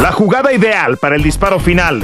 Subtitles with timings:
[0.00, 2.00] La jugada ideal para el disparo final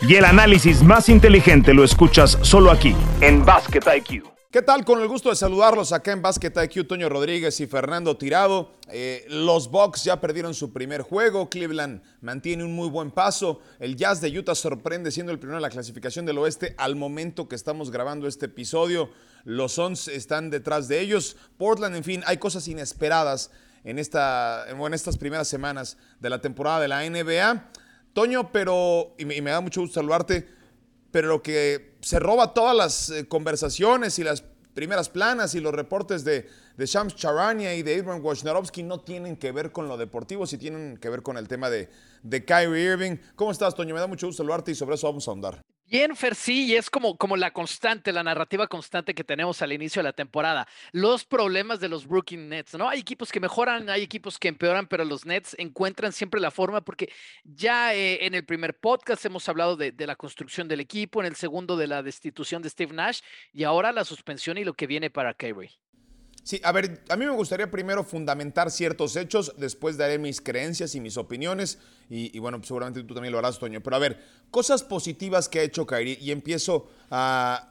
[0.00, 4.26] y el análisis más inteligente lo escuchas solo aquí, en Basket IQ.
[4.50, 4.84] ¿Qué tal?
[4.84, 8.72] Con el gusto de saludarlos acá en Basket IQ, Toño Rodríguez y Fernando Tirado.
[8.90, 13.94] Eh, los Bucks ya perdieron su primer juego, Cleveland mantiene un muy buen paso, el
[13.94, 17.54] Jazz de Utah sorprende siendo el primero en la clasificación del oeste al momento que
[17.54, 19.10] estamos grabando este episodio.
[19.44, 23.52] Los Suns están detrás de ellos, Portland, en fin, hay cosas inesperadas
[23.84, 27.70] en, esta, en estas primeras semanas de la temporada de la NBA.
[28.12, 30.48] Toño, pero, y me, da mucho gusto saludarte,
[31.10, 34.42] pero lo que se roba todas las eh, conversaciones y las
[34.74, 39.36] primeras planas y los reportes de, de Shams Charania y de Adrian Wojnarowski no tienen
[39.36, 41.88] que ver con lo deportivo, sí tienen que ver con el tema de,
[42.22, 43.16] de Kyrie Irving.
[43.36, 43.94] ¿Cómo estás, Toño?
[43.94, 45.69] Me da mucho gusto saludarte y sobre eso vamos a ahondar.
[45.90, 49.72] Bien, Fer, sí, y es como, como la constante, la narrativa constante que tenemos al
[49.72, 50.68] inicio de la temporada.
[50.92, 52.88] Los problemas de los Brooklyn Nets, ¿no?
[52.88, 56.80] Hay equipos que mejoran, hay equipos que empeoran, pero los Nets encuentran siempre la forma
[56.80, 57.12] porque
[57.42, 61.26] ya eh, en el primer podcast hemos hablado de, de, la construcción del equipo, en
[61.26, 63.22] el segundo de la destitución de Steve Nash
[63.52, 65.72] y ahora la suspensión y lo que viene para Kyrie.
[66.42, 70.94] Sí, a ver, a mí me gustaría primero fundamentar ciertos hechos, después daré mis creencias
[70.94, 73.80] y mis opiniones, y, bueno, seguramente tú también lo harás, Toño.
[73.82, 77.66] Pero a ver, cosas positivas que ha hecho Kairi, y empiezo a,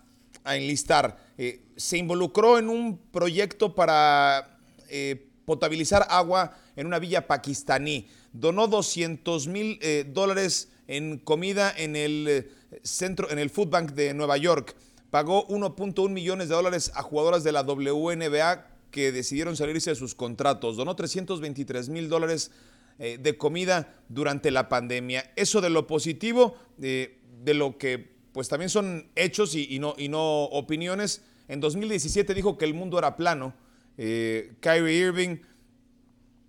[0.45, 1.17] enlistar.
[1.37, 8.07] Eh, se involucró en un proyecto para eh, potabilizar agua en una villa pakistaní.
[8.31, 12.49] Donó 200 mil eh, dólares en comida en el
[12.81, 14.75] centro, en el Food Bank de Nueva York
[15.11, 20.15] pagó 1.1 millones de dólares a jugadoras de la WNBA que decidieron salirse de sus
[20.15, 20.77] contratos.
[20.77, 22.51] Donó 323 mil dólares
[22.97, 25.31] eh, de comida durante la pandemia.
[25.35, 31.23] Eso de lo positivo, eh, de lo que pues también son hechos y, no, opiniones.
[31.47, 33.53] En 2017 dijo que el mundo era plano.
[33.97, 35.37] Eh, Kyrie Irving.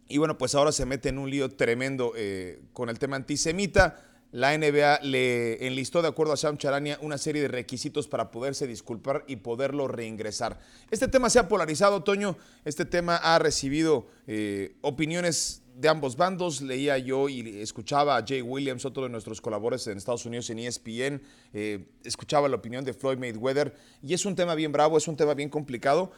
[0.08, 2.12] Y bueno, pues ahora se mete en un lío tremendo
[2.72, 7.42] con el tema antisemita la NBA le enlistó, de acuerdo a Sam Charania, una serie
[7.42, 10.60] de requisitos para poderse disculpar y poderlo reingresar.
[10.90, 12.36] Este tema se ha polarizado, Toño.
[12.64, 16.60] Este tema ha recibido eh, opiniones de ambos bandos.
[16.60, 20.60] Leía yo y escuchaba a Jay Williams, otro de nuestros colaboradores en Estados Unidos en
[20.60, 21.22] ESPN.
[21.52, 23.74] Eh, escuchaba la opinión de Floyd Mayweather.
[24.00, 26.12] Y es un tema bien bravo, es un tema bien complicado.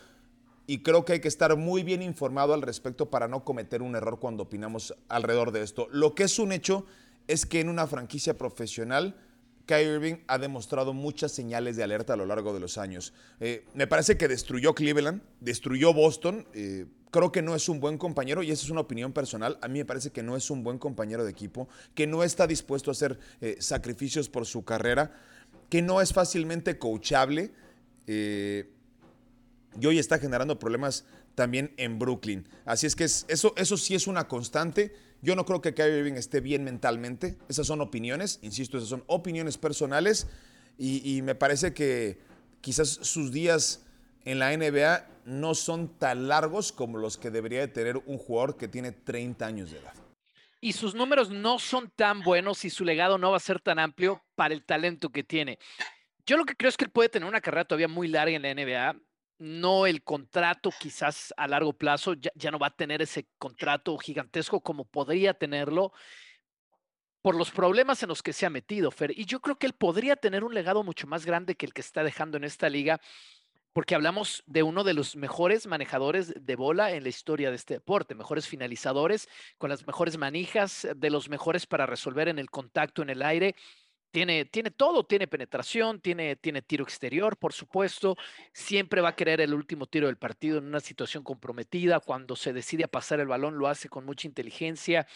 [0.66, 3.96] Y creo que hay que estar muy bien informado al respecto para no cometer un
[3.96, 5.88] error cuando opinamos alrededor de esto.
[5.90, 6.84] Lo que es un hecho
[7.28, 9.16] es que en una franquicia profesional,
[9.66, 13.12] Kyrie Irving ha demostrado muchas señales de alerta a lo largo de los años.
[13.40, 16.46] Eh, me parece que destruyó Cleveland, destruyó Boston.
[16.52, 19.58] Eh, creo que no es un buen compañero y esa es una opinión personal.
[19.62, 22.46] A mí me parece que no es un buen compañero de equipo, que no está
[22.46, 25.12] dispuesto a hacer eh, sacrificios por su carrera,
[25.68, 27.52] que no es fácilmente coachable
[29.80, 32.46] y hoy está generando problemas también en Brooklyn.
[32.64, 34.94] Así es que eso, eso sí es una constante.
[35.22, 37.38] Yo no creo que Kyrie Irving esté bien mentalmente.
[37.48, 40.26] Esas son opiniones, insisto, esas son opiniones personales.
[40.76, 42.18] Y, me parece que
[42.60, 43.86] quizás sus días
[44.24, 48.56] en la NBA no son tan largos como los que debería de tener un jugador
[48.56, 49.94] que tiene 30 años de edad.
[50.60, 53.78] Y sus números no son tan buenos y su legado no va a ser tan
[53.78, 55.58] amplio para el talento que tiene.
[56.26, 58.42] Yo lo que creo es que él puede tener una carrera todavía muy larga en
[58.42, 59.00] la NBA
[59.38, 64.60] no el contrato quizás a largo plazo, ya, no va a tener ese contrato gigantesco
[64.60, 65.92] como podría tenerlo
[67.22, 69.12] por los problemas en los que se ha metido, Fer.
[69.16, 71.80] Y yo creo que él podría tener un legado mucho más grande que el que
[71.80, 73.00] está dejando en esta liga,
[73.72, 77.74] porque hablamos de uno de los mejores manejadores de bola en la historia de este
[77.74, 83.02] deporte, mejores finalizadores, con las mejores manijas, de los mejores para resolver en el contacto
[83.02, 83.54] en el aire.
[84.12, 88.16] Tiene, tiene todo, tiene penetración, tiene, tiene tiro exterior, por supuesto.
[88.52, 91.98] Siempre va a querer el último tiro del partido en una situación comprometida.
[91.98, 95.06] Cuando se decide a pasar el balón, lo hace con mucha inteligencia.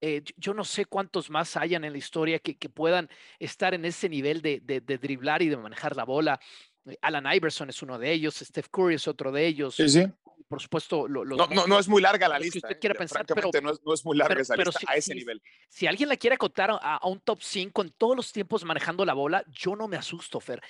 [0.00, 3.10] Eh, yo no sé cuántos más hayan en la historia que, que puedan
[3.40, 6.38] estar en ese nivel de, de, de, driblar y de manejar la bola.
[6.86, 9.74] Eh, Alan Iverson es uno de ellos, Steph Curry es otro de ellos.
[9.74, 10.06] Sí, sí
[10.48, 11.08] por supuesto.
[11.08, 12.58] no, no, no, es muy larga la lista.
[12.58, 12.98] usted quiere ¿eh?
[12.98, 15.42] pensar, pero, no, es, no, es, muy larga esa lista a ese nivel.
[15.68, 19.04] Si alguien la quiere acotar a, a, un top 5 en todos los tiempos manejando
[19.04, 20.60] la bola, yo no me asusto, Fer.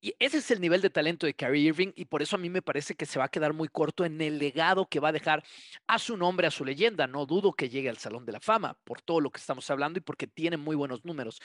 [0.00, 2.48] Y ese es el nivel de talento de Kyrie Irving y por eso a mí
[2.48, 5.12] me parece que se va a quedar muy corto en el legado que va a
[5.12, 5.42] dejar
[5.88, 7.08] a su nombre, a su leyenda.
[7.08, 9.98] No dudo que llegue al Salón de la Fama por todo lo que estamos hablando
[9.98, 11.40] y porque tiene muy buenos números.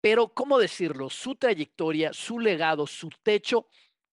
[0.00, 1.10] Pero, ¿cómo decirlo?
[1.10, 3.66] Su trayectoria, su legado, su techo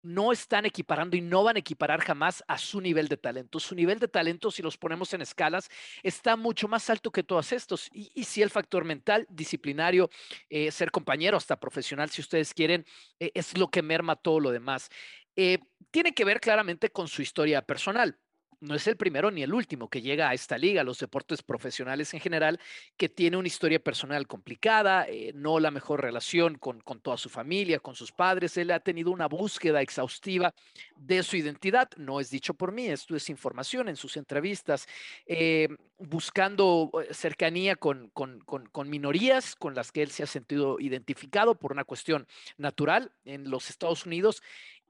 [0.02, 3.60] no están equiparando y no van a equiparar jamás a su nivel de talento.
[3.60, 5.70] Su nivel de talento, si los ponemos en escalas,
[6.02, 7.88] está mucho más alto que todos estos.
[7.92, 10.10] Y, si el factor mental, disciplinario,
[10.50, 12.84] eh, ser compañero, hasta profesional, si ustedes quieren,
[13.20, 14.90] eh, es lo que merma todo lo demás.
[15.36, 15.58] Eh,
[15.90, 18.18] tiene que ver claramente con su historia personal.
[18.62, 22.14] No es el primero ni el último que llega a esta liga, los deportes profesionales
[22.14, 22.60] en general,
[22.96, 27.28] que tiene una historia personal complicada, eh, no la mejor relación con, con, toda su
[27.28, 28.56] familia, con sus padres.
[28.56, 30.54] Él ha tenido una búsqueda exhaustiva
[30.94, 31.90] de su identidad.
[31.96, 34.86] No es dicho por mí, esto es información en sus entrevistas,
[35.26, 35.68] eh,
[35.98, 41.56] buscando eh, cercanía con, con, con, minorías con las que él se ha sentido identificado
[41.56, 42.28] por una cuestión
[42.58, 44.40] natural en los Estados Unidos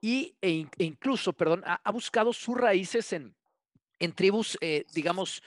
[0.03, 3.35] y, e, e incluso, perdón, ha buscado sus raíces en
[4.03, 5.43] en tribus, eh, digamos,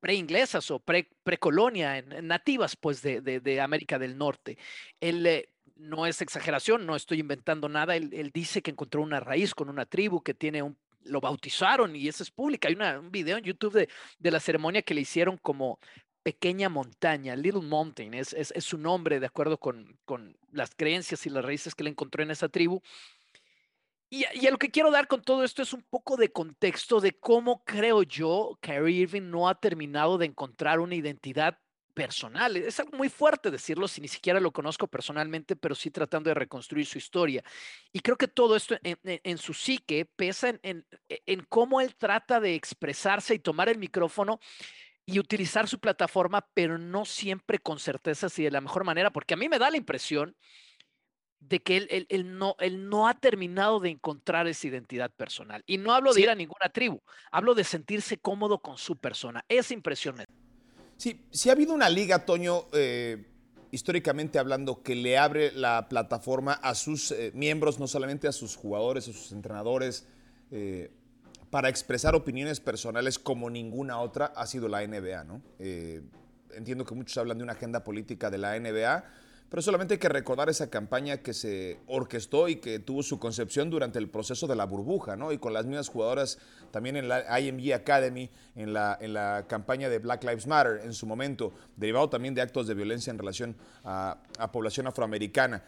[0.00, 4.58] preinglesas o pre, precolonia, nativas pues de, América del Norte.
[5.00, 9.54] Él, eh, no es exageración, no estoy inventando nada, él, dice que encontró una raíz
[9.54, 12.68] con una tribu que tiene un, lo bautizaron y eso es pública.
[12.68, 13.88] Hay un video en YouTube
[14.18, 15.78] de, la ceremonia que le hicieron como
[16.24, 21.30] pequeña montaña, Little Mountain, es, es, su nombre de acuerdo con, con, las creencias y
[21.30, 22.82] las raíces que le encontró en esa tribu.
[24.10, 27.12] Y, a lo que quiero dar con todo esto es un poco de contexto de
[27.12, 31.58] cómo creo yo que Irving no ha terminado de encontrar una identidad
[31.92, 32.56] personal.
[32.56, 36.34] Es algo muy fuerte decirlo si ni siquiera lo conozco personalmente, pero sí tratando de
[36.34, 37.42] reconstruir su historia.
[37.92, 42.54] Y creo que todo esto en, su psique pesa en, en, cómo él trata de
[42.54, 44.38] expresarse y tomar el micrófono
[45.04, 49.34] y utilizar su plataforma, pero no siempre con certeza y de la mejor manera, porque
[49.34, 50.36] a mí me da la impresión
[51.40, 55.62] de que él, no, él no ha terminado de encontrar esa identidad personal.
[55.66, 57.00] Y no hablo de ir a ninguna tribu,
[57.30, 59.44] hablo de sentirse cómodo con su persona.
[59.48, 60.32] Es impresionante.
[60.96, 63.24] Sí, sí ha habido una liga, Toño, eh,
[63.70, 68.56] históricamente hablando, que le abre la plataforma a sus eh, miembros, no solamente a sus
[68.56, 70.06] jugadores, a sus entrenadores,
[70.50, 70.90] eh,
[71.50, 75.40] para expresar opiniones personales como ninguna otra, ha sido la NBA, ¿no?
[76.54, 79.04] entiendo que muchos hablan de una agenda política de la NBA
[79.50, 83.70] pero solamente hay que recordar esa campaña que se orquestó y que tuvo su concepción
[83.70, 85.32] durante el proceso de la burbuja, ¿no?
[85.32, 86.38] Y con las mismas jugadoras
[86.70, 90.92] también en la IMG Academy, en la, en la campaña de Black Lives Matter en
[90.92, 94.18] su momento, derivado también de actos de violencia en relación a,
[94.52, 95.64] población afroamericana.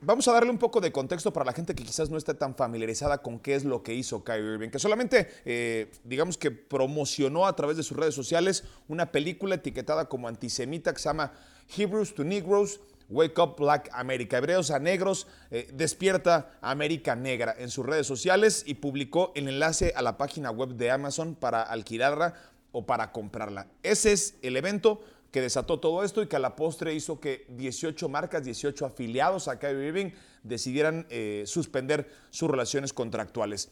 [0.00, 2.54] Vamos a darle un poco de contexto para la gente que quizás no esté tan
[2.54, 7.46] familiarizada con qué es lo que hizo Kyrie Irving, que solamente, eh, digamos que promocionó
[7.46, 11.32] a través de sus redes sociales una película etiquetada como antisemita que se llama
[11.76, 17.70] Hebrews to Negroes, Wake Up Black America, Hebreos a Negros, eh, despierta América Negra en
[17.70, 22.34] sus redes sociales y publicó el enlace a la página web de Amazon para alquilarla
[22.72, 23.66] o para comprarla.
[23.82, 25.00] Ese es el evento
[25.30, 29.48] que desató todo esto y que a la postre hizo que 18 marcas, 18 afiliados
[29.48, 30.10] a Kyrie Irving
[30.42, 33.70] decidieran eh, suspender sus relaciones contractuales.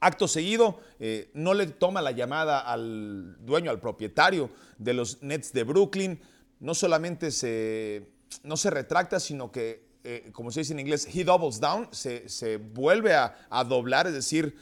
[0.00, 5.52] Acto seguido, eh, no le toma la llamada al dueño, al propietario de los Nets
[5.52, 6.20] de Brooklyn,
[6.60, 8.06] no solamente se,
[8.44, 12.58] no se retracta, sino que, eh, como se dice en inglés, he doubles down, se,
[12.58, 14.56] vuelve a, doblar, es decir,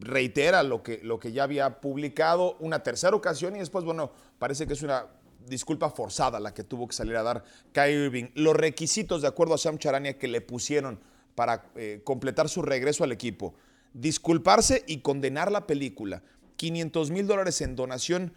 [0.00, 4.66] reitera lo que, lo que ya había publicado una tercera ocasión y después, bueno, parece
[4.66, 5.06] que es una
[5.46, 8.26] disculpa forzada la que tuvo que salir a dar Kyrie Irving.
[8.34, 11.00] Los requisitos, de acuerdo a Sam Charania, que le pusieron
[11.34, 13.54] para eh, completar su regreso al equipo,
[13.92, 16.22] disculparse y condenar la película,
[16.56, 18.34] 500 mil dólares en donación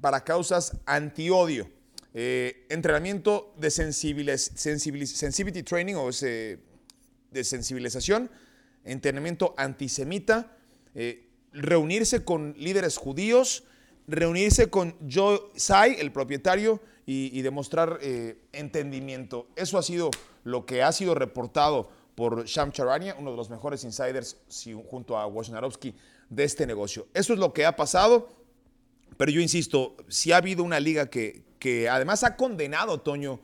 [0.00, 1.70] para causas anti-odio
[2.12, 8.30] eh, entrenamiento de sensibility training o de sensibilización,
[8.84, 10.56] entrenamiento antisemita,
[10.94, 13.64] eh, reunirse con líderes judíos,
[14.06, 16.80] reunirse con Joe Tsai, el propietario,
[17.12, 19.48] y, demostrar eh, entendimiento.
[19.56, 20.10] Eso ha sido
[20.44, 24.36] lo que ha sido reportado por Sham Charania, uno de los mejores insiders
[24.88, 25.92] junto a Wojnarowski
[26.28, 27.08] de este negocio.
[27.12, 28.28] Eso es lo que ha pasado,
[29.20, 33.38] pero yo insisto, si ha habido una liga que, que además ha condenado, Toño,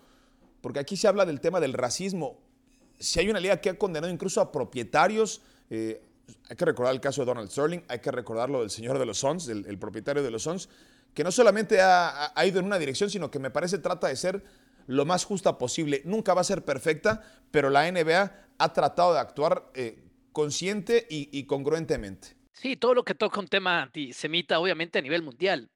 [0.62, 2.38] porque aquí se habla del tema del racismo.
[2.98, 6.00] Si hay una liga que ha condenado incluso a propietarios, eh,
[6.48, 9.04] hay que recordar el caso de Donald Sterling, hay que recordar lo del señor de
[9.04, 10.70] los Sons, el, propietario de los Sons,
[11.12, 14.44] que no solamente ha, ido en una dirección, sino que me parece trata de ser
[14.86, 16.00] lo más justa posible.
[16.06, 20.02] Nunca va a ser perfecta, pero la NBA ha tratado de actuar eh,
[20.32, 22.35] consciente y congruentemente.
[22.58, 25.70] Sí, todo lo que toca un tema antisemita, obviamente a nivel mundial,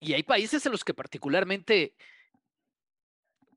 [0.00, 1.94] y hay países en los que particularmente,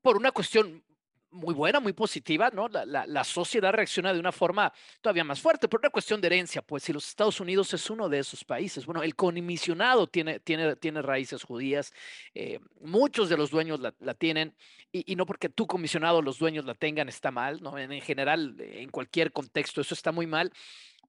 [0.02, 0.84] por una cuestión
[1.30, 2.68] muy buena, muy positiva, ¿no?
[2.68, 6.82] La, sociedad reacciona de una forma todavía más fuerte, por una cuestión de herencia, pues
[6.82, 11.00] si los Estados Unidos es uno de esos países, bueno, el comisionado tiene, tiene, tiene
[11.00, 11.94] raíces judías,
[12.34, 14.54] eh, muchos de los dueños la, tienen,
[14.92, 17.78] y, no porque tu comisionado los dueños la tengan está mal, ¿no?
[17.78, 20.52] En general, en cualquier contexto, eso está muy mal,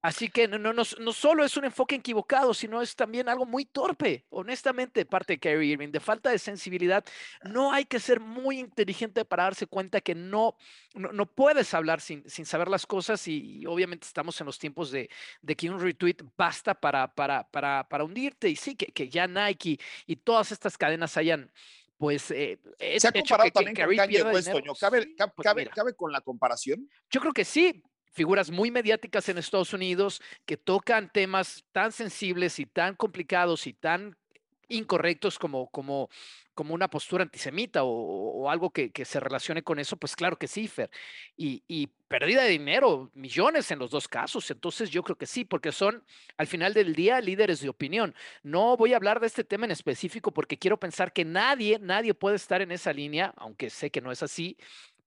[0.04, 3.64] Así que no, no, no, solo es un enfoque equivocado, sino es también algo muy
[3.64, 7.02] torpe, honestamente, de parte de Kyrie Irving, de falta de sensibilidad.
[7.42, 10.56] No hay que ser muy inteligente para darse cuenta que no,
[10.94, 15.08] no, puedes hablar sin, sin, saber las cosas y, obviamente estamos en los tiempos de,
[15.40, 18.50] de, que un retweet basta para, para, para, para hundirte.
[18.50, 21.50] Y sí, que, que ya Nike y todas estas cadenas hayan
[21.96, 22.58] pues eh,
[22.98, 26.90] se ha comparado también con Kanye West, ¿Cabe, pues cabe, ¿Cabe, con la comparación?
[27.08, 27.82] Yo creo que sí,
[28.14, 33.72] figuras muy mediáticas en Estados Unidos que tocan temas tan sensibles y tan complicados y
[33.72, 34.16] tan
[34.68, 36.08] incorrectos como, como,
[36.54, 40.68] como una postura antisemita o, algo que, se relacione con eso, pues claro que sí,
[40.68, 40.90] Fer.
[41.36, 44.48] Y, y, pérdida de dinero, millones en los dos casos.
[44.50, 46.04] Entonces yo creo que sí, porque son
[46.36, 48.14] al final del día líderes de opinión.
[48.42, 52.14] No voy a hablar de este tema en específico porque quiero pensar que nadie, nadie
[52.14, 54.56] puede estar en esa línea, aunque sé que no es así.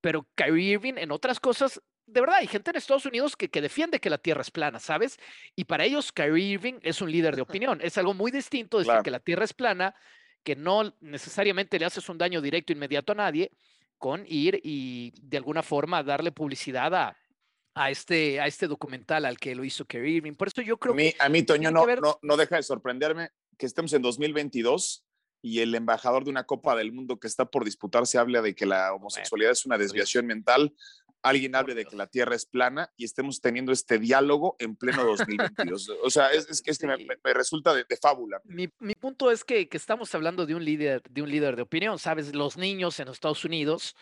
[0.02, 3.62] Pero Kyrie Irving en otras cosas de verdad, hay gente en Estados Unidos que, que,
[3.62, 5.20] defiende que la Tierra es plana, ¿sabes?
[5.56, 7.80] Y para ellos, Kyrie Irving es un líder de opinión.
[7.82, 9.94] Es algo muy distinto decir que la Tierra es plana,
[10.44, 13.52] que no necesariamente le haces un daño directo inmediato a nadie,
[13.98, 17.18] con ir y de alguna forma darle publicidad a,
[17.74, 20.36] a, este, a este documental al que lo hizo Kyrie Irving.
[20.36, 21.24] Por eso yo creo a mí, que...
[21.24, 25.04] A mí, Toño, no, no, no deja de sorprenderme que estemos en 2022
[25.42, 28.66] y el embajador de una Copa del Mundo que está por disputarse habla de que
[28.66, 30.74] la homosexualidad es una desviación mental
[31.29, 35.03] alguien hable de que la Tierra es plana y estemos teniendo este diálogo en pleno
[35.03, 35.89] 2022.
[36.03, 38.41] o sea, es, que este me, resulta de, fábula.
[38.46, 42.34] Mi, punto es que, estamos hablando de un líder, de un líder de opinión, ¿sabes?
[42.34, 43.96] Los niños en los Estados Unidos,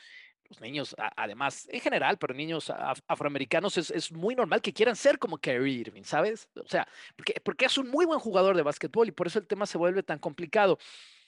[0.50, 2.72] los niños, además, en general, pero niños
[3.08, 6.50] afroamericanos, es, muy normal que quieran ser como Kyrie Irving, ¿sabes?
[6.55, 9.48] O sea, porque, porque es un muy buen jugador de básquetbol y por eso el
[9.48, 10.77] tema se vuelve tan complicado.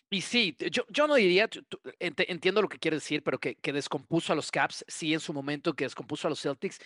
[0.09, 1.49] Y sí, yo, yo no diría,
[1.99, 5.33] entiendo lo que quiere decir, pero que, que, descompuso a los Caps, sí, en su
[5.33, 6.79] momento que descompuso a los Celtics,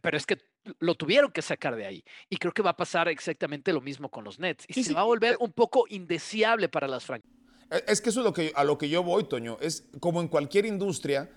[0.00, 0.38] pero es que
[0.78, 2.04] lo tuvieron que sacar de ahí.
[2.30, 4.64] Y creo que va a pasar exactamente lo mismo con los Nets.
[4.68, 7.38] Y se va a volver eh un poco indeseable para las franquicias.
[7.70, 9.58] E, es que eso es lo que, a lo que yo voy, Toño.
[9.60, 11.30] Es como en cualquier industria,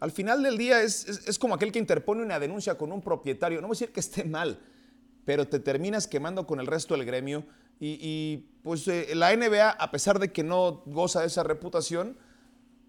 [0.00, 3.02] al final del día es, es, es como aquel que interpone una denuncia con un
[3.02, 3.60] propietario.
[3.60, 4.58] No voy a decir que esté mal,
[5.24, 7.46] pero te terminas quemando con el resto del gremio
[7.78, 12.16] y, pues eh, la NBA, a pesar de que no goza de esa reputación,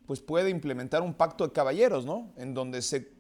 [0.05, 2.31] pues puede implementar un pacto de caballeros, ¿no?
[2.37, 3.11] En donde se...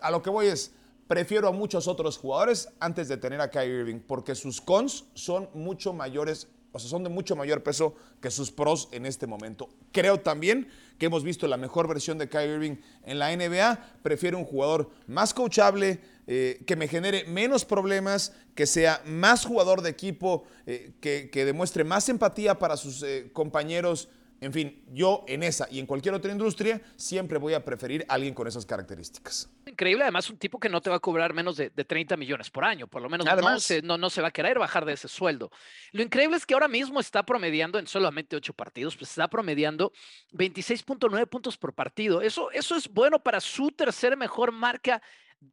[0.00, 0.72] A lo que voy es,
[1.06, 5.48] prefiero a muchos otros jugadores antes de tener a Kyrie Irving, porque sus cons son
[5.54, 9.68] mucho mayores, o sea, son de mucho mayor peso que sus pros en este momento.
[9.92, 10.68] Creo también
[10.98, 13.98] que hemos visto la mejor versión de Kyrie Irving en la NBA.
[14.02, 19.82] Prefiero un jugador más coachable, eh, que me genere menos problemas, que sea más jugador
[19.82, 24.08] de equipo, eh, que, demuestre más empatía para sus eh, compañeros.
[24.40, 28.14] En fin, yo en esa y en cualquier otra industria siempre voy a preferir a
[28.14, 29.48] alguien con esas características.
[29.66, 32.64] Increíble, además un tipo que no te va a cobrar menos de, 30 millones por
[32.64, 35.06] año, por lo menos no se, no, no se va a querer bajar de ese
[35.06, 35.50] sueldo.
[35.92, 39.92] Lo increíble es que ahora mismo está promediando en solamente 8 partidos, pues está promediando
[40.32, 42.20] 26.9 puntos por partido.
[42.20, 45.00] Eso, eso es bueno para su tercera mejor marca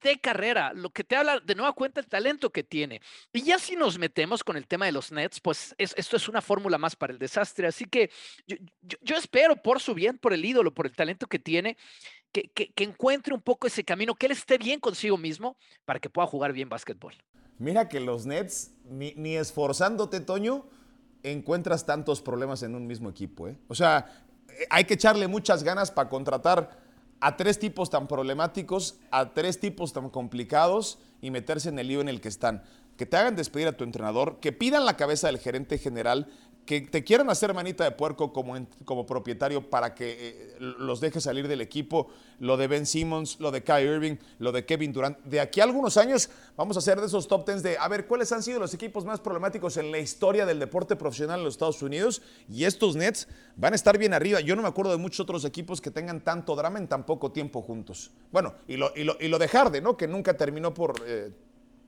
[0.02, 3.02] de carrera, lo que te habla de nueva cuenta el talento que tiene.
[3.34, 6.42] Y ya si nos metemos con el tema de los Nets, pues esto es una
[6.42, 7.68] fórmula más para el desastre.
[7.68, 8.12] Así que
[8.46, 11.76] yo, espero por su bien, por el ídolo, por el talento que tiene,
[12.32, 16.28] que, encuentre un poco ese camino, que él esté bien consigo mismo para que pueda
[16.28, 17.16] jugar bien básquetbol.
[17.58, 20.70] Mira que los Nets, ni, ni esforzándote, Toño,
[21.24, 23.48] encuentras tantos problemas en un mismo equipo.
[23.48, 23.58] ¿eh?
[23.68, 26.89] O sea, eh, hay que echarle muchas ganas para contratar
[27.20, 32.02] a tres tipos tan problemáticos, a tres tipos tan complicados y meterse en el lío
[32.02, 32.64] en el que están.
[32.98, 36.28] Que te hagan despedir a tu entrenador, que pidan la cabeza del gerente general,
[36.70, 41.24] que te quieran hacer manita de puerco como, como propietario para que eh, los dejes
[41.24, 45.18] salir del equipo, lo de Ben Simmons, lo de Kai Irving, lo de Kevin Durant.
[45.24, 48.06] De aquí a algunos años vamos a hacer de esos top tens de, a ver,
[48.06, 51.56] ¿cuáles han sido los equipos más problemáticos en la historia del deporte profesional en los
[51.56, 52.22] Estados Unidos?
[52.48, 54.40] Y estos Nets van a estar bien arriba.
[54.40, 57.32] Yo no me acuerdo de muchos otros equipos que tengan tanto drama en tan poco
[57.32, 58.12] tiempo juntos.
[58.32, 59.98] Bueno, y lo, y lo, y lo de Harden, ¿no?
[59.98, 61.02] Que nunca terminó por...
[61.08, 61.32] Eh,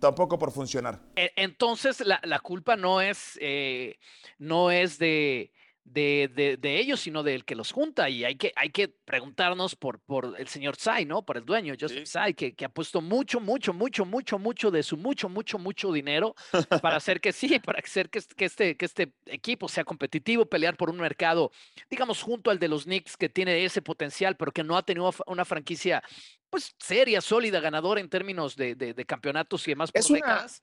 [0.01, 1.00] tampoco por funcionar.
[1.15, 3.98] E, entonces, la, la culpa no es, eh,
[4.39, 5.53] no es de,
[5.86, 8.10] de, de, ellos, sino del que los junta.
[8.10, 11.24] Y hay que, hay que preguntarnos por, por el señor Tsai, ¿no?
[11.24, 14.84] Por el dueño, Joseph Tsai, que, que, ha puesto mucho, mucho, mucho, mucho, mucho de
[14.84, 16.36] su mucho, mucho, mucho dinero
[16.81, 20.75] para hacer que sí, para hacer que, que, este, que este equipo sea competitivo, pelear
[20.77, 21.51] por un mercado,
[21.89, 25.12] digamos, junto al de los Knicks, que tiene ese potencial, pero que no ha tenido
[25.27, 26.03] una franquicia,
[26.51, 30.62] pues, seria, sólida, ganadora en términos de, de, campeonatos y demás por décadas.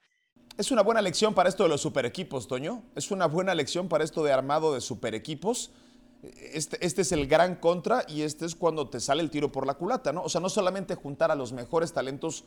[0.57, 2.85] Es una buena lección para esto de los super equipos, Toño.
[2.95, 5.71] Es una buena lección para esto de armado de super equipos.
[6.23, 9.67] Este, este, es el gran contra y este es cuando te sale el tiro por
[9.67, 10.23] la culata, ¿no?
[10.23, 12.45] O sea, no solamente juntar a los mejores talentos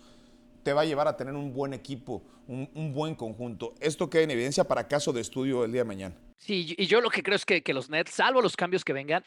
[0.64, 3.74] te va a llevar a tener un buen equipo, un, buen conjunto.
[3.80, 6.16] Esto queda en evidencia para caso de estudio el día de mañana.
[6.38, 8.94] Sí, y yo lo que creo es que, que los Nets, salvo los cambios que
[8.94, 9.24] vengan,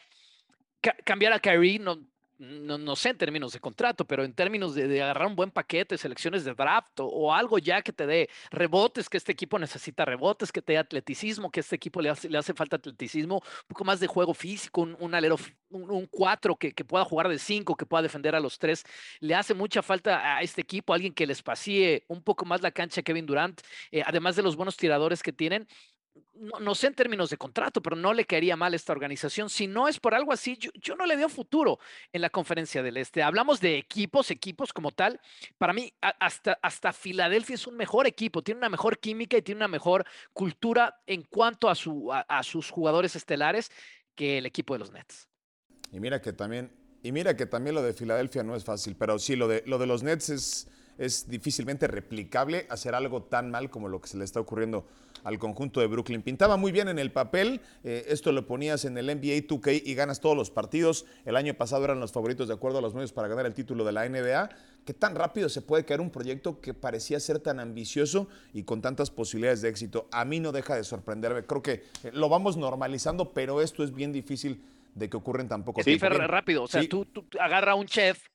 [1.03, 1.99] cambiar a Kyrie no,
[2.37, 6.43] no, sé en términos de contrato, pero en términos de, agarrar un buen paquete, selecciones
[6.43, 10.61] de draft o, algo ya que te dé rebotes, que este equipo necesita rebotes, que
[10.61, 13.99] te dé atleticismo, que este equipo le hace, le hace falta atleticismo, un poco más
[13.99, 15.37] de juego físico, un, alero,
[15.69, 18.83] un, cuatro que, pueda jugar de cinco, que pueda defender a los tres.
[19.19, 22.71] Le hace mucha falta a este equipo, alguien que les pasie un poco más la
[22.71, 23.61] cancha Kevin Durant,
[23.91, 25.67] eh, además de los buenos tiradores que tienen
[26.35, 29.49] no, sé en términos de contrato, pero no le caería mal esta organización.
[29.49, 31.79] Si no es por algo así, yo, no le veo futuro
[32.11, 33.23] en la conferencia del Este.
[33.23, 35.19] Hablamos de equipos, equipos como tal.
[35.57, 39.59] Para mí, hasta, hasta Filadelfia es un mejor equipo, tiene una mejor química y tiene
[39.59, 43.71] una mejor cultura en cuanto a, su, a, sus jugadores estelares
[44.15, 45.27] que el equipo de los Nets.
[45.91, 46.71] Y mira que también,
[47.03, 49.77] y mira que también lo de Filadelfia no es fácil, pero sí, lo de, lo
[49.77, 54.17] de los Nets es, es difícilmente replicable hacer algo tan mal como lo que se
[54.17, 54.85] le está ocurriendo
[55.23, 56.21] al conjunto de Brooklyn.
[56.21, 59.95] Pintaba muy bien en el papel, eh, esto lo ponías en el NBA 2K y
[59.95, 61.05] ganas todos los partidos.
[61.25, 63.83] El año pasado eran los favoritos de acuerdo a los medios para ganar el título
[63.83, 64.49] de la NBA.
[64.85, 68.81] ¿Qué tan rápido se puede caer un proyecto que parecía ser tan ambicioso y con
[68.81, 70.07] tantas posibilidades de éxito?
[70.11, 71.43] A mí no deja de sorprenderme.
[71.43, 71.71] Creo que
[72.03, 75.81] eh, lo vamos normalizando, pero esto es bien difícil de que ocurra en tan poco
[75.81, 76.05] tiempo.
[76.05, 76.63] Sí, rápido.
[76.63, 78.27] O sea, tú, tú agarra a un chef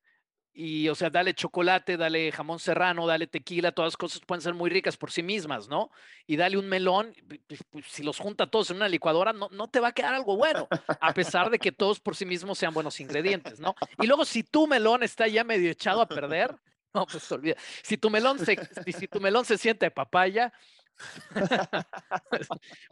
[0.52, 4.54] y, o sea, dale chocolate, dale jamón serrano, dale tequila, todas las cosas pueden ser
[4.54, 5.90] muy ricas por sí mismas, ¿no?
[6.26, 7.14] Y dale un melón,
[7.47, 10.14] pues, pues, si los junta todos en una licuadora, no, no te va a quedar
[10.14, 10.69] algo bueno,
[11.00, 13.75] a pesar de que todos por sí mismos sean buenos ingredientes, ¿no?
[14.00, 16.54] Y luego, si tu melón está ya medio echado a perder,
[16.95, 17.54] no, pues olvida.
[17.83, 18.59] Si tu melón se,
[18.92, 20.52] si, tu melón se siente de papaya,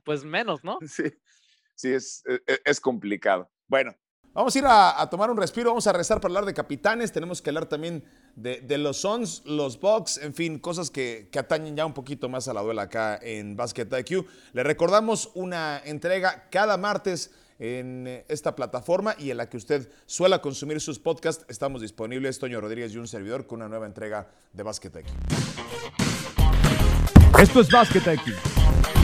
[0.04, 0.78] pues menos, ¿no?
[0.86, 1.04] Sí,
[1.74, 3.50] sí, es, es, e, es complicado.
[3.66, 3.94] Bueno,
[4.38, 7.42] Vamos a ir a, tomar un respiro, vamos a rezar para hablar de capitanes, tenemos
[7.42, 8.04] que hablar también
[8.36, 12.54] de, los Sons, los Bucks, en fin, cosas que, atañen ya un poquito más a
[12.54, 14.28] la duela acá en Basket IQ.
[14.52, 20.40] Le recordamos una entrega cada martes en esta plataforma y en la que usted suela
[20.40, 21.44] consumir sus podcasts.
[21.48, 25.08] Estamos disponibles, Toño Rodríguez y un servidor, con una nueva entrega de Basket IQ.
[27.40, 28.36] Esto es Basket IQ.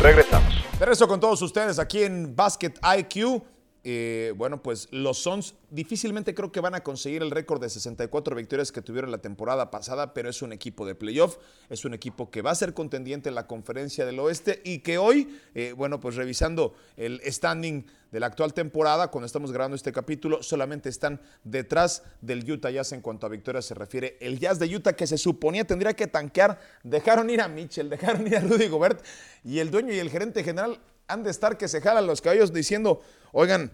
[0.01, 0.65] Regresamos.
[0.79, 3.43] Regreso con todos ustedes aquí en Basket IQ.
[3.87, 8.35] Eh, bueno, pues los Suns difícilmente creo que van a conseguir el récord de 64
[8.35, 11.37] victorias que tuvieron la temporada pasada, pero es un equipo de playoff,
[11.69, 14.97] es un equipo que va a ser contendiente en la conferencia del oeste y que
[14.97, 19.93] hoy, eh, bueno, pues revisando el standing de la actual temporada, cuando estamos grabando este
[19.93, 24.17] capítulo, solamente están detrás del Utah Jazz en cuanto a victorias se refiere.
[24.21, 28.27] El Jazz de Utah que se suponía tendría que tanquear, dejaron ir a Mitchell, dejaron
[28.27, 29.05] ir a Rudy Gobert
[29.43, 32.53] y el dueño y el gerente general han de estar que se jalan los cabellos
[32.53, 33.03] diciendo,
[33.35, 33.71] oigan,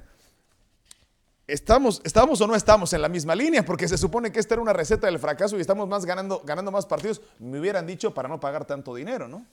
[1.47, 3.65] ¿estamos, ¿estamos o no estamos en la misma línea?
[3.65, 6.73] Porque se supone que esta era una receta del fracaso y estamos más ganando, ganando
[6.73, 7.21] más partidos.
[7.39, 9.47] Me hubieran dicho para no pagar tanto dinero, ¿no?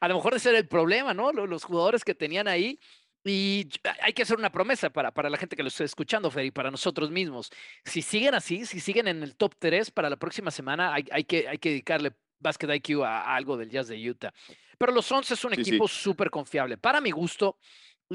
[0.00, 1.32] A lo mejor ese era el problema, ¿no?
[1.32, 2.78] Los jugadores que tenían ahí.
[3.24, 3.68] Y
[4.02, 6.50] hay que hacer una promesa para, para la gente que lo esté escuchando, Fer, y
[6.50, 7.52] para nosotros mismos.
[7.84, 11.22] Si siguen así, si siguen en el top 3 para la próxima semana, hay, hay,
[11.22, 14.32] que, hay que dedicarle Basket IQ a, algo del Jazz de Utah.
[14.76, 16.76] Pero los 11 es un equipo súper confiable.
[16.76, 17.58] Para mi gusto,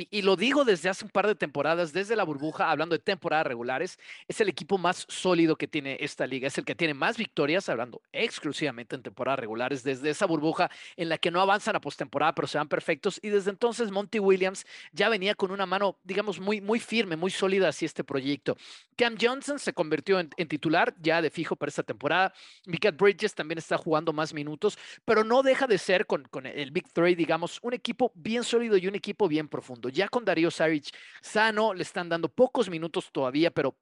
[0.10, 3.48] y, lo digo desde hace un par de temporadas, desde la burbuja, hablando de temporadas
[3.48, 7.18] regulares, es el equipo más sólido que tiene esta liga, es el que tiene más
[7.18, 11.82] victorias, hablando exclusivamente en temporadas regulares, desde esa burbuja en la que no avanzan a
[11.82, 13.20] postemporada, pero se van perfectos.
[13.22, 17.32] Y desde entonces Monty Williams ya venía con una mano, digamos, muy, muy firme, muy
[17.32, 18.58] sólida hacia este proyecto.
[18.96, 22.34] Cam Johnson se convirtió en, titular ya de fijo para esta temporada.
[22.66, 26.92] Mikael Bridges también está jugando más minutos, pero no deja de ser con el Big
[26.92, 29.87] Three, digamos, un equipo bien sólido y un equipo bien profundo.
[29.89, 30.89] Ya con Darío Saric
[31.21, 33.76] sano, le están dando pocos minutos todavía, pero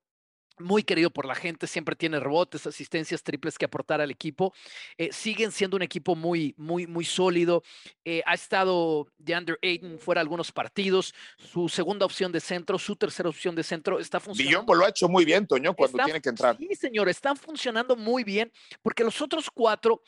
[0.60, 4.54] muy querido por la gente, siempre tiene rebotes, asistencias triples que aportar al equipo.
[4.98, 7.64] Eh, siguen siendo un equipo muy, muy, muy sólido.
[8.06, 11.14] Eh, ha estado DeAndre Ayton fuera algunos partidos.
[11.38, 14.50] Su segunda opción de centro, su tercera opción de centro está funcionando.
[14.50, 16.58] Billombo lo ha hecho muy bien, Toño, cuando tiene que entrar.
[16.58, 20.02] Sí, señor, están funcionando muy bien porque los otros cuatro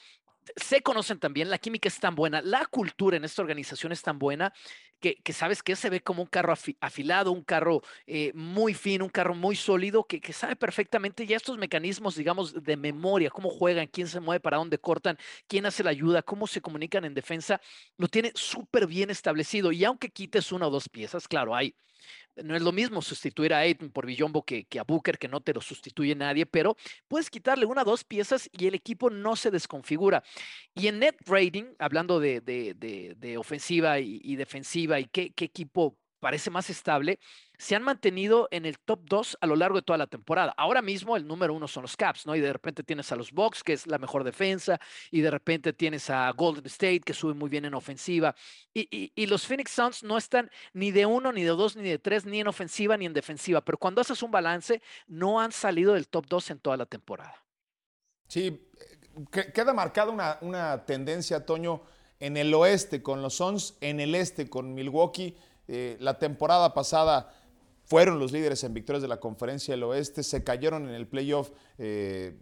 [0.56, 4.20] se conocen también, la química es tan buena, la cultura en esta organización es tan
[4.20, 4.54] buena
[5.00, 9.12] que, sabes que se ve como un carro afilado, un carro eh, muy fino, un
[9.12, 13.88] carro muy sólido, que, que, sabe perfectamente ya estos mecanismos, digamos, de memoria, cómo juegan,
[13.88, 17.62] quién se mueve, para dónde cortan, quién hace la ayuda, cómo se comunican en defensa,
[17.98, 19.72] lo tiene súper bien establecido.
[19.72, 21.76] Y aunque quites una o dos piezas, claro, hay
[22.44, 25.42] no es lo mismo sustituir a Ayton por Villombo que, que, a Booker, que no
[25.42, 26.76] te lo sustituye nadie, pero
[27.08, 30.24] puedes quitarle una o dos piezas y el equipo no se desconfigura.
[30.74, 35.98] Y en net rating, hablando de, de, de, ofensiva y, defensiva y qué, qué, equipo
[36.20, 37.20] parece más estable,
[37.58, 40.54] se han mantenido en el top 2 a lo largo de toda la temporada.
[40.58, 42.36] Ahora mismo el número uno son los Caps, ¿no?
[42.36, 44.80] Y de repente tienes a los Bucks, que es la mejor defensa,
[45.12, 48.36] y de repente tienes a Golden State, que sube muy bien en ofensiva.
[48.74, 52.26] Y, los Phoenix Suns no están ni de uno, ni de dos, ni de tres,
[52.26, 53.62] ni en ofensiva, ni en defensiva.
[53.62, 57.36] Pero cuando haces un balance, no han salido del top 2 en toda la temporada.
[58.28, 58.70] Sí,
[59.32, 61.82] queda marcada una, una tendencia, Toño,
[62.20, 65.36] en el oeste con los Suns, en el este con Milwaukee.
[65.68, 67.34] Eh, la temporada pasada
[67.86, 71.52] fueron los líderes en victorias de la conferencia del oeste, se cayeron en el playoff
[71.78, 72.36] eh,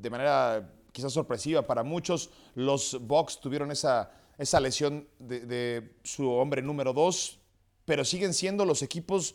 [0.00, 2.30] de manera quizás sorpresiva para muchos.
[2.54, 7.38] Los Bucks tuvieron esa, esa lesión de, su hombre número dos,
[7.84, 9.34] pero siguen siendo los equipos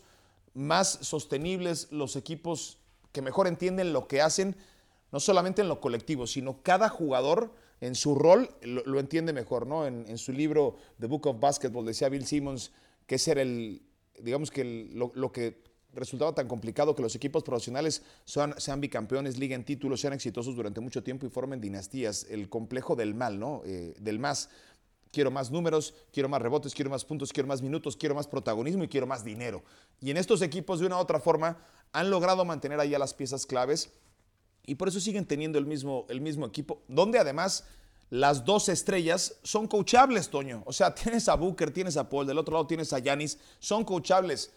[0.54, 2.78] más sostenibles, los equipos
[3.12, 4.56] que mejor entienden lo que hacen
[5.12, 9.86] no solamente en lo colectivo, sino cada jugador en su rol lo, entiende mejor, ¿no?
[9.86, 12.72] En, su libro The Book of Basketball decía Bill Simmons
[13.06, 13.82] que ese era el,
[14.20, 15.62] digamos que lo, que
[15.92, 20.80] resultaba tan complicado que los equipos profesionales sean, sean, bicampeones, liguen títulos, sean exitosos durante
[20.80, 22.26] mucho tiempo y formen dinastías.
[22.30, 23.62] El complejo del mal, ¿no?
[23.64, 24.48] Eh, del más.
[25.10, 28.84] Quiero más números, quiero más rebotes, quiero más puntos, quiero más minutos, quiero más protagonismo
[28.84, 29.62] y quiero más dinero.
[30.00, 31.58] Y en estos equipos, de una u otra forma,
[31.92, 33.92] han logrado mantener ahí a las piezas claves
[34.64, 37.64] y por eso siguen teniendo el mismo, el mismo equipo, donde además
[38.12, 40.62] las dos estrellas son coachables, Toño.
[40.66, 43.86] O sea, tienes a Booker, tienes a Paul, del otro lado tienes a Yanis, son
[43.86, 44.52] coachables.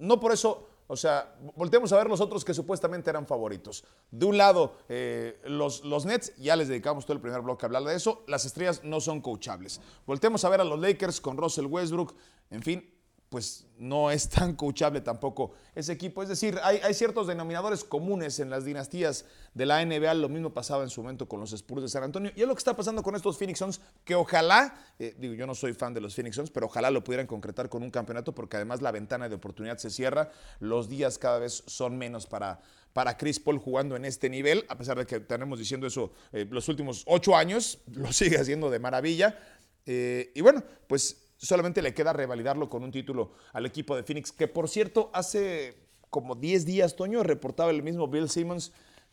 [0.00, 3.84] No por eso, o sea, volteemos a ver los otros que supuestamente eran favoritos.
[4.10, 7.68] De un lado, eh, los, los Nets, ya les dedicamos todo el primer bloque a
[7.68, 9.80] hablar de eso, las estrellas no son coachables.
[10.04, 12.16] Voltemos a ver a los Lakers con Russell Westbrook,
[12.50, 12.90] en fin,
[13.30, 16.20] pues no es tan coachable tampoco ese equipo.
[16.20, 20.14] Es decir, hay, ciertos denominadores comunes en las dinastías de la NBA.
[20.14, 22.32] Lo mismo pasaba en su momento con los Spurs de San Antonio.
[22.34, 25.46] Y es lo que está pasando con estos Phoenix Suns, que ojalá, eh, digo, yo
[25.46, 28.34] no soy fan de los Phoenix Suns, pero ojalá lo pudieran concretar con un campeonato,
[28.34, 30.32] porque además la ventana de oportunidad se cierra.
[30.58, 32.60] Los días cada vez son menos para,
[32.92, 36.48] para Chris Paul jugando en este nivel, a pesar de que tenemos diciendo eso eh,
[36.50, 39.38] los últimos ocho años, lo sigue haciendo de maravilla.
[39.86, 44.32] Eh, y bueno, pues solamente le queda revalidarlo con un título al equipo de Phoenix,
[44.32, 45.76] que por cierto, hace
[46.10, 48.72] como 10 días, Toño, reportaba el mismo Bill Simmons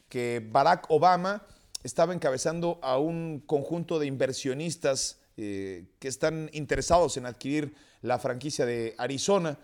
[0.10, 1.46] que Barack Obama
[1.84, 8.66] estaba encabezando a un conjunto de inversionistas eh, que están interesados en adquirir la franquicia
[8.66, 9.60] de Arizona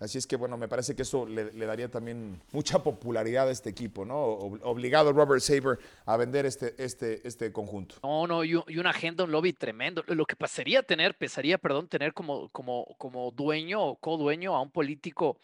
[0.00, 3.68] Así es que, bueno, me parece que eso le, daría también mucha popularidad a este
[3.68, 4.16] equipo, ¿no?
[4.16, 7.96] Obligado Robert Saber a vender este, este, este conjunto.
[8.02, 10.02] No, no, y, una agenda, un lobby tremendo.
[10.06, 14.70] Lo que pasaría tener, pesaría, perdón, tener como, como, como dueño o co-dueño a un
[14.70, 15.38] político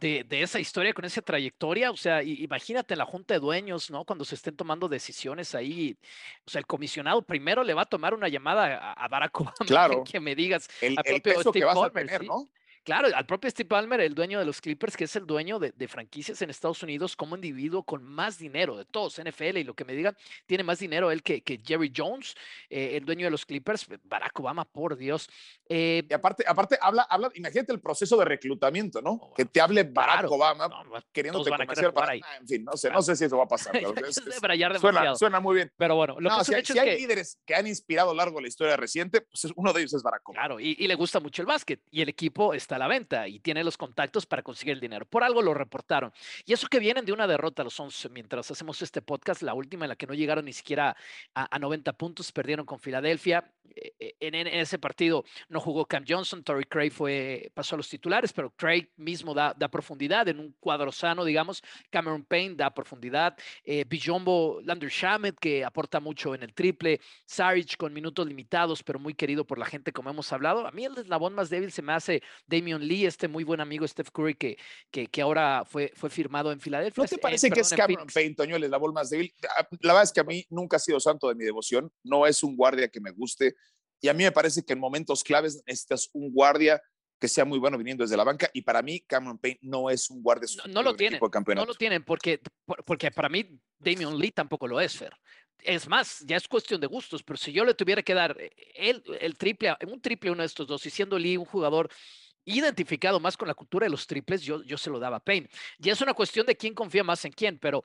[0.00, 1.90] de, de, esa historia, con esa trayectoria.
[1.90, 4.06] O sea, imagínate en la junta de dueños, ¿no?
[4.06, 5.98] Cuando se estén tomando decisiones ahí.
[6.46, 9.56] O sea, el comisionado primero le va a tomar una llamada a, Barack Obama.
[9.66, 10.04] Claro.
[10.10, 10.70] Que, me digas.
[10.80, 12.48] El, peso que vas a tener, ¿no?
[12.84, 15.72] Claro, al propio Steve Ballmer, el dueño de los Clippers, que es el dueño de,
[15.86, 19.84] franquicias en Estados Unidos como individuo con más dinero de todos, NFL, y lo que
[19.84, 20.16] me digan,
[20.46, 22.34] tiene más dinero él que, que Jerry Jones,
[22.70, 25.28] eh, el dueño de los Clippers, Barack Obama, por Dios.
[25.68, 29.12] Eh, y aparte, aparte habla, habla, imagínate el proceso de reclutamiento, ¿no?
[29.12, 30.68] Oh, que te hable Barack Obama
[31.12, 32.12] queriéndote convencer para.
[32.12, 33.72] Ah, en fin, no sé, no sé si eso va a pasar.
[34.80, 35.72] suena, suena, muy bien.
[35.76, 38.36] Pero bueno, lo que si, hay, si hay líderes que han inspirado a lo largo
[38.36, 40.40] de la historia reciente, pues uno de ellos es Barack Obama.
[40.40, 43.28] Claro, y, y le gusta mucho el básquet, y el equipo está a la venta
[43.28, 45.06] y tiene los contactos para conseguir el dinero.
[45.06, 46.12] Por algo lo reportaron.
[46.44, 49.84] Y eso que vienen de una derrota los 11, mientras hacemos este podcast, la última
[49.84, 50.96] en la que no llegaron ni siquiera
[51.34, 53.50] a, 90 puntos, perdieron con Filadelfia.
[53.74, 57.88] Eh, eh, en, ese partido no jugó Cam Johnson, Torrey Craig fue, pasó a los
[57.88, 61.62] titulares, pero Craig mismo da, da profundidad en un cuadro sano, digamos.
[61.90, 63.36] Cameron Payne da profundidad.
[63.64, 67.00] Eh, Bijombo Lander Shamet, que aporta mucho en el triple.
[67.24, 70.66] Saric con minutos limitados, pero muy querido por la gente, como hemos hablado.
[70.66, 72.22] A mí el eslabón más débil se me hace
[72.62, 74.56] Damian Lee, este muy buen amigo Steph Curry que,
[74.90, 77.02] que, que ahora fue, fue firmado en Filadelfia.
[77.02, 79.34] ¿No te parece que es Cameron Payne, Toño, el eslabón más débil?
[79.58, 82.26] Ah, la verdad es que a mí nunca ha sido santo de mi devoción, no
[82.26, 83.56] es un guardia que me guste
[84.00, 86.80] y a mí me parece que en momentos claves necesitas un guardia
[87.20, 90.10] que sea muy bueno viniendo desde la banca y para mí Cameron Payne no es
[90.10, 91.20] un guardia no, no lo tienen
[91.54, 92.40] no lo tienen porque
[92.84, 95.12] porque para mí Damian Lee tampoco lo es Fer
[95.64, 98.36] es más, ya es cuestión de gustos, pero si yo le tuviera que dar
[98.74, 101.88] el, el triple, un triple a uno de estos dos, y siendo Lee un jugador
[102.44, 105.48] identificado más con la cultura de los triples, yo, yo se lo daba a Payne.
[105.78, 107.84] Y es una cuestión de quién confía más en quién, pero,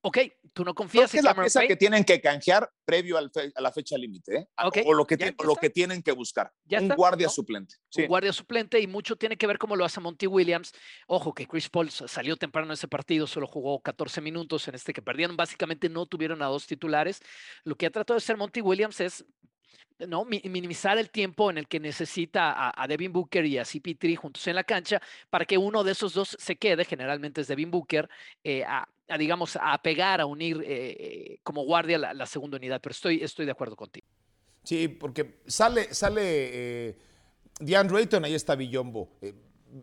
[0.00, 0.18] ok,
[0.52, 3.98] tú no confías en es la pieza que tienen que canjear previo a la fecha
[3.98, 4.48] límite, ¿eh?
[4.84, 6.52] o lo que, lo que tienen que buscar.
[6.70, 7.76] un guardia suplente.
[7.96, 10.72] Un guardia suplente y mucho tiene que ver cómo lo hace Monty Williams.
[11.06, 14.92] Ojo que Chris Paul salió temprano en ese partido, solo jugó 14 minutos en este
[14.92, 15.36] que perdieron.
[15.36, 17.20] Básicamente no tuvieron a dos titulares.
[17.64, 19.24] Lo que ha tratado de hacer Monty Williams es
[20.06, 20.24] ¿no?
[20.24, 24.54] minimizar el tiempo en el que necesita a, Devin Booker y a CP3 juntos en
[24.54, 25.00] la cancha
[25.30, 28.08] para que uno de esos dos se quede, generalmente es Devin Booker,
[28.44, 33.22] eh, a, digamos, a pegar, a unir eh, como guardia la, segunda unidad, pero estoy,
[33.22, 34.06] estoy de acuerdo contigo.
[34.62, 36.96] Sí, porque sale, sale eh,
[37.60, 39.16] DeAndre Ayton, ahí está Villombo.
[39.22, 39.34] Eh,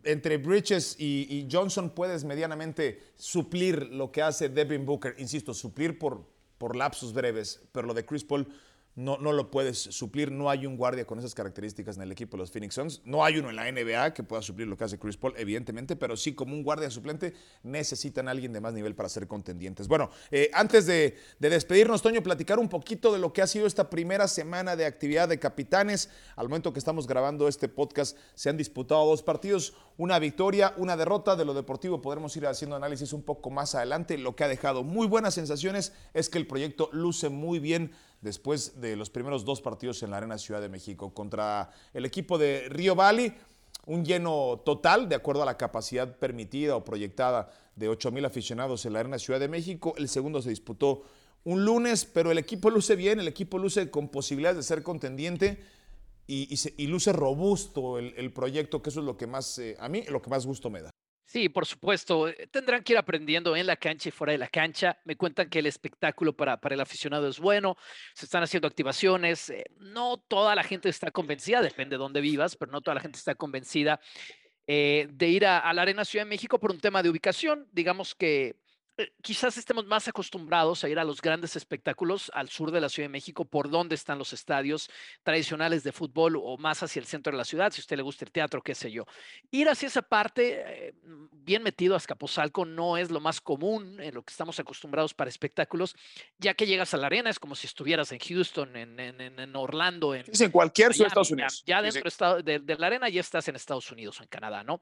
[0.04, 5.14] entre Bridges y, Johnson puedes medianamente suplir lo que hace Devin Booker.
[5.18, 6.24] Insisto, suplir por,
[6.58, 8.46] por lapsos breves, pero lo de Chris Paul
[8.96, 10.32] no, no lo puedes suplir.
[10.32, 13.02] No hay un guardia con esas características en el equipo de los Phoenix Suns.
[13.04, 15.96] No hay uno en la NBA que pueda suplir lo que hace Chris Paul, evidentemente,
[15.96, 19.86] pero sí como un guardia suplente necesitan a alguien de más nivel para ser contendientes.
[19.86, 23.90] Bueno, eh, antes de, despedirnos, Toño, platicar un poquito de lo que ha sido esta
[23.90, 26.08] primera semana de actividad de capitanes.
[26.34, 30.96] Al momento que estamos grabando este podcast, se han disputado dos partidos, una victoria, una
[30.96, 31.36] derrota.
[31.36, 34.16] De lo deportivo podremos ir haciendo análisis un poco más adelante.
[34.16, 38.80] Lo que ha dejado muy buenas sensaciones es que el proyecto luce muy bien después
[38.80, 42.68] de los primeros dos partidos en la Arena Ciudad de México contra el equipo de
[42.68, 43.34] Río Valley.
[43.86, 48.84] Un lleno total, de acuerdo a la capacidad permitida o proyectada de 8 mil aficionados
[48.84, 49.94] en la Arena Ciudad de México.
[49.96, 51.04] El segundo se disputó
[51.44, 55.62] un lunes, pero el equipo luce bien, el equipo luce con posibilidades de ser contendiente
[56.26, 60.20] y, luce robusto el, proyecto, que eso es lo que más, eh, a mí, lo
[60.20, 60.90] que más gusto me da.
[61.26, 62.28] Sí, por supuesto.
[62.28, 64.96] Eh, tendrán que ir aprendiendo en la cancha y fuera de la cancha.
[65.04, 67.76] Me cuentan que el espectáculo para, para el aficionado es bueno.
[68.14, 69.50] Se están haciendo activaciones.
[69.50, 73.00] Eh, no toda la gente está convencida, depende de dónde vivas, pero no toda la
[73.00, 74.00] gente está convencida
[74.68, 77.68] eh, de ir a, a, la Arena Ciudad de México por un tema de ubicación.
[77.72, 78.56] Digamos que
[78.98, 82.88] eh, quizás estemos más acostumbrados a ir a los grandes espectáculos al sur de la
[82.88, 84.88] Ciudad de México, por donde están los estadios
[85.22, 88.02] tradicionales de fútbol o más hacia el centro de la ciudad, si a usted le
[88.02, 89.04] gusta el teatro, qué sé yo.
[89.50, 90.94] Ir hacia esa parte, eh,
[91.32, 95.28] bien metido a Escaposalco, no es lo más común en lo que estamos acostumbrados para
[95.28, 95.94] espectáculos,
[96.38, 100.14] ya que llegas a la arena, es como si estuvieras en Houston, en, en, Orlando.
[100.14, 101.62] En, en cualquier ciudad de Estados Unidos.
[101.66, 104.80] Ya, dentro De, de la arena ya estás en Estados Unidos o en Canadá, ¿no?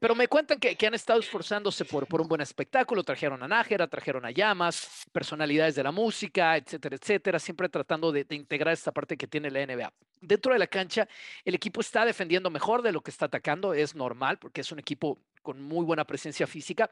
[0.00, 3.86] Pero me cuentan que, han estado esforzándose por, por, un buen espectáculo, trajeron a Nájera,
[3.88, 9.16] trajeron a Llamas, personalidades de la música, etcétera, etcétera, siempre tratando de, integrar esta parte
[9.16, 9.92] que tiene la NBA.
[10.20, 11.08] Dentro de la cancha,
[11.44, 14.78] el equipo está defendiendo mejor de lo que está atacando, es normal, porque es un
[14.78, 16.90] equipo con muy buena presencia física.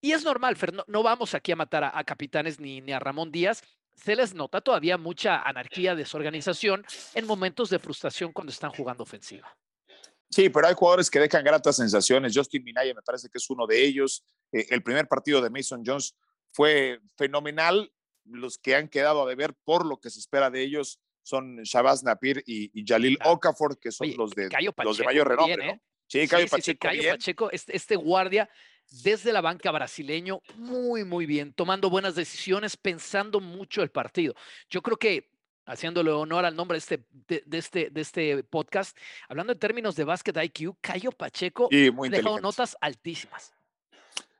[0.00, 3.30] Y es normal, Fer, no, vamos aquí a matar a, capitanes ni, ni a Ramón
[3.30, 3.62] Díaz,
[3.94, 9.56] se les nota todavía mucha anarquía, desorganización en momentos de frustración cuando están jugando ofensiva.
[10.30, 12.32] Sí, pero hay jugadores que dejan gratas sensaciones.
[12.34, 14.24] Justin Minaya me parece que es uno de ellos.
[14.54, 16.16] Eh, el primer partido de Mason Jones
[16.52, 17.92] fue fenomenal.
[18.24, 22.04] Los que han quedado a deber por lo que se espera de ellos son Shabazz
[22.04, 24.48] Napir y, Jalil Okafor, que son los, de,
[24.82, 25.68] los de mayor renombre.
[25.68, 25.80] ¿eh?
[26.06, 26.78] Sí, Cayo Pacheco.
[26.80, 28.48] Cayo Pacheco, este, este, guardia
[29.02, 34.34] desde la banca brasileño, muy, muy bien, tomando buenas decisiones, pensando mucho el partido.
[34.68, 35.30] Yo creo que
[35.66, 38.96] haciéndole honor al nombre de este, de, este, de este podcast,
[39.28, 43.52] hablando en términos de básquet IQ, Cayo Pacheco ha dejado notas altísimas.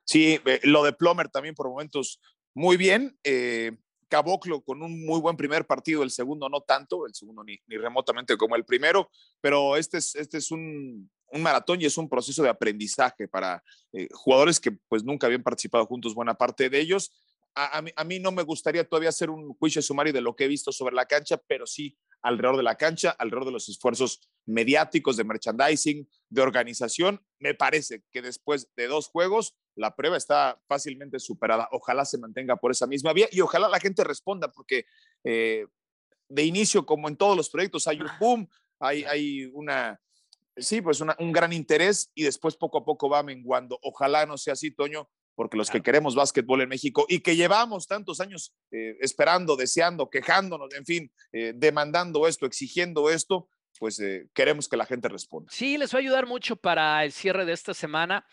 [0.04, 2.20] Sí, eh, lo de Plomer también por momentos
[2.54, 3.18] muy bien.
[3.24, 3.72] Eh,
[4.08, 8.36] Caboclo con un muy buen primer partido, el segundo no tanto, el segundo ni, remotamente
[8.36, 12.42] como el primero, pero este es, este es un, un maratón y es un proceso
[12.42, 13.62] de aprendizaje para
[13.92, 17.10] eh, jugadores que pues nunca habían participado juntos, buena parte de ellos
[17.54, 20.72] a, mí, no me gustaría todavía hacer un juicio sumario de lo que he visto
[20.72, 25.24] sobre la cancha, pero sí alrededor de la cancha, alrededor de los esfuerzos mediáticos, de
[25.24, 27.20] merchandising, de organización.
[27.38, 31.68] Me parece que después de dos juegos, la prueba está fácilmente superada.
[31.70, 34.86] Ojalá se mantenga por esa misma vía y ojalá la gente responda, porque
[35.22, 35.66] eh,
[36.28, 38.48] de inicio, como en todos los proyectos, hay un boom,
[38.80, 40.00] hay, hay una,
[40.56, 43.78] sí, pues un gran interés y después poco a poco va menguando.
[43.82, 47.86] Ojalá no sea así, Toño, porque los que queremos básquetbol en México y que llevamos
[47.86, 54.28] tantos años eh, esperando, deseando, quejándonos, en fin, eh, demandando esto, exigiendo esto, pues eh,
[54.34, 55.50] queremos que la gente responda.
[55.50, 58.24] Sí, les va a ayudar mucho para el cierre de esta semana.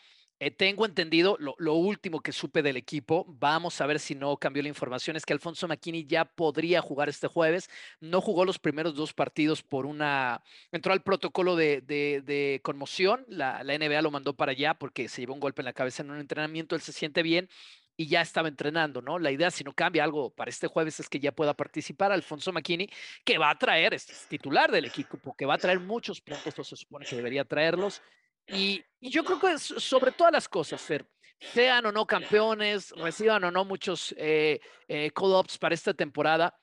[0.44, 4.64] Eh, tengo entendido, lo, último que supe del equipo, vamos a ver si no cambió
[4.64, 7.70] la información, es que Alfonso McKinney ya podría jugar este jueves.
[8.00, 10.42] No jugó los primeros dos partidos por una...
[10.72, 15.36] Entró al protocolo de, conmoción, la, la, NBA lo mandó para allá porque se llevó
[15.36, 17.48] un golpe en la cabeza en un entrenamiento, él se siente bien
[17.96, 19.20] y ya estaba entrenando, ¿no?
[19.20, 22.52] La idea, si no cambia algo para este jueves, es que ya pueda participar Alfonso
[22.52, 22.90] McKinney,
[23.24, 26.76] que va a traer, es titular del equipo, porque va a traer muchos puntos, se
[26.76, 28.02] supone que debería traerlos.
[28.48, 31.08] Y, yo creo que sobre todas las cosas, Fer,
[31.40, 35.12] sean o no campeones, reciban o no muchos eh, eh,
[35.60, 36.56] para esta temporada,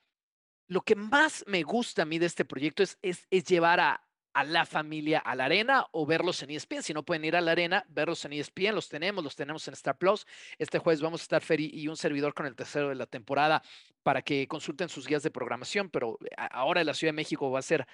[0.69, 4.01] lo que más me gusta a mí de este proyecto es, llevar a,
[4.45, 6.81] la familia a la arena o verlos en ESPN.
[6.81, 8.73] Si no pueden ir a la arena, verlos en ESPN.
[8.73, 10.25] Los tenemos, los tenemos en Star Plus.
[10.57, 13.61] Este jueves vamos a estar Ferry y un servidor con el tercero de la temporada
[14.01, 15.89] para que consulten sus guías de programación.
[15.89, 17.85] Pero ahora en la Ciudad de México va a ser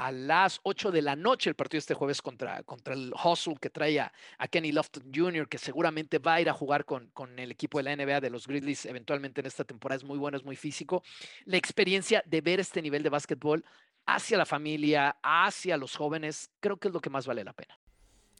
[0.00, 3.68] a las 8 de la noche el partido este jueves contra, contra el Hustle que
[3.68, 4.10] trae a,
[4.50, 7.84] Kenny Lofton Jr., que seguramente va a ir a jugar con, con, el equipo de
[7.84, 9.98] la NBA de los Grizzlies eventualmente en esta temporada.
[9.98, 11.02] Es muy bueno, es muy físico.
[11.44, 13.62] La experiencia de ver este nivel de básquetbol
[14.06, 17.78] hacia la familia, hacia los jóvenes, creo que es lo que más vale la pena.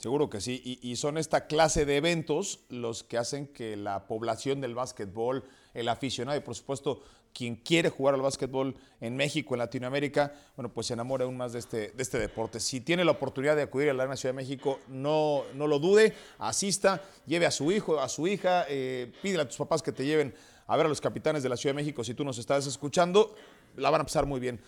[0.00, 4.62] Seguro que sí, y, son esta clase de eventos los que hacen que la población
[4.62, 5.44] del básquetbol,
[5.74, 10.72] el aficionado y por supuesto quien quiere jugar al básquetbol en México, en Latinoamérica, bueno,
[10.72, 12.60] pues se enamore aún más de este, este deporte.
[12.60, 16.14] Si tiene la oportunidad de acudir a la Ciudad de México, no, no lo dude,
[16.38, 20.04] asista, lleve a su hijo, a su hija, eh, pídele a tus papás que te
[20.04, 20.34] lleven
[20.66, 23.34] a ver a los capitanes de la Ciudad de México si tú nos estás escuchando,
[23.76, 24.60] la van a pasar muy bien.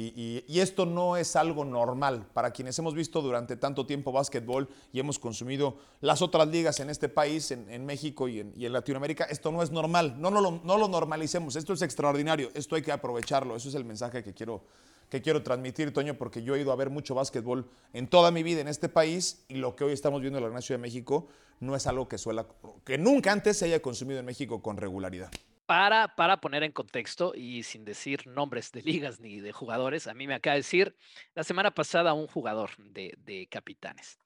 [0.00, 2.24] Y, esto no es algo normal.
[2.32, 6.88] Para quienes hemos visto durante tanto tiempo básquetbol y hemos consumido las otras ligas en
[6.88, 10.14] este país, en, México y en, Latinoamérica, esto no es normal.
[10.20, 11.56] No, lo, no normalicemos.
[11.56, 12.50] Esto es extraordinario.
[12.54, 13.56] Esto hay que aprovecharlo.
[13.56, 14.62] Eso es el mensaje que quiero,
[15.10, 18.44] que quiero transmitir, Toño, porque yo he ido a ver mucho básquetbol en toda mi
[18.44, 21.26] vida en este país y lo que hoy estamos viendo en la Gran de México
[21.58, 22.46] no es algo que, suela,
[22.84, 25.32] que nunca antes se haya consumido en México con regularidad.
[25.68, 30.14] Para, para poner en contexto y sin decir nombres de ligas ni de jugadores, a
[30.14, 30.96] mí me acaba de decir
[31.34, 34.18] la semana pasada un jugador de, capitanes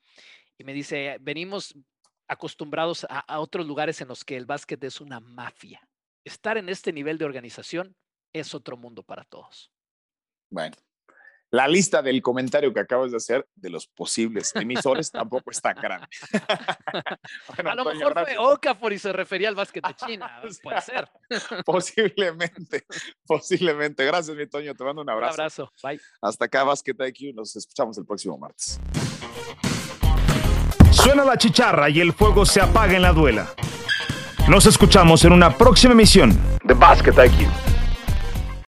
[0.57, 1.74] y me dice, venimos
[2.28, 5.81] acostumbrados a, a otros lugares en los que el básquet es una mafia.
[6.24, 7.96] Estar en este nivel de organización
[8.33, 9.72] es otro mundo para todos.
[10.48, 10.76] Bueno,
[11.52, 16.06] la lista del comentario que acabas de hacer de los posibles emisores tampoco está grande.
[17.64, 20.40] a lo mejor fue Okafor y se refería al básquet de China.
[20.62, 21.10] Puede ser.
[21.66, 22.86] posiblemente,
[23.26, 24.04] posiblemente.
[24.06, 24.74] Gracias, mi Toño.
[24.74, 25.34] Te mando un abrazo.
[25.34, 25.72] Un abrazo.
[25.82, 26.00] Bye.
[26.22, 27.34] Hasta acá, Basket IQ.
[27.34, 28.80] Nos escuchamos el próximo martes.
[30.90, 33.52] Suena la chicharra y el fuego se apaga en la duela.
[34.48, 37.71] Nos escuchamos en una próxima emisión de Basket IQ.